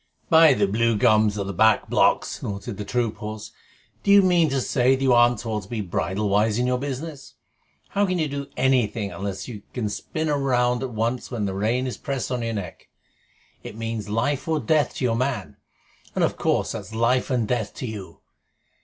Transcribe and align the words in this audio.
"By 0.31 0.55
the 0.55 0.65
Blue 0.65 0.97
Gums 0.97 1.37
of 1.37 1.45
the 1.45 1.53
Back 1.53 1.87
Blocks," 1.87 2.29
snorted 2.39 2.77
the 2.77 2.83
troop 2.83 3.17
horse, 3.17 3.51
"do 4.01 4.09
you 4.09 4.23
mean 4.23 4.49
to 4.49 4.59
say 4.59 4.95
that 4.95 5.03
you 5.03 5.13
aren't 5.13 5.37
taught 5.37 5.61
to 5.65 5.69
be 5.69 5.81
bridle 5.81 6.27
wise 6.27 6.57
in 6.57 6.65
your 6.65 6.79
business? 6.79 7.35
How 7.89 8.07
can 8.07 8.17
you 8.17 8.27
do 8.27 8.47
anything, 8.57 9.11
unless 9.11 9.47
you 9.47 9.61
can 9.75 9.89
spin 9.89 10.29
round 10.29 10.81
at 10.81 10.89
once 10.89 11.29
when 11.29 11.45
the 11.45 11.53
rein 11.53 11.85
is 11.85 11.97
pressed 11.97 12.31
on 12.31 12.41
your 12.41 12.53
neck? 12.53 12.87
It 13.61 13.77
means 13.77 14.09
life 14.09 14.47
or 14.47 14.59
death 14.59 14.95
to 14.95 15.05
your 15.05 15.15
man, 15.15 15.57
and 16.15 16.23
of 16.23 16.35
course 16.35 16.71
that's 16.71 16.95
life 16.95 17.29
and 17.29 17.47
death 17.47 17.71
to 17.75 17.85
you. 17.85 18.21